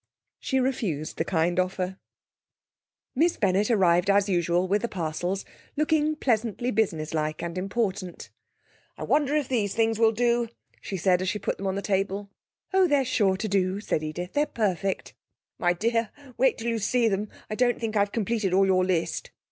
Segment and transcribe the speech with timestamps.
[0.39, 1.99] She refused the kind offer.
[3.13, 5.45] Miss Bennett arrived as usual with the parcels,
[5.77, 8.31] looking pleasantly business like and important.
[8.97, 10.49] 'I wonder if these things will do?'
[10.81, 12.31] she said, as she put them out on the table.
[12.73, 15.13] 'Oh, they're sure to do,' said Edith; 'they're perfect.'
[15.59, 17.29] 'My dear, wait till you see them.
[17.47, 19.29] I don't think I've completed all your list.'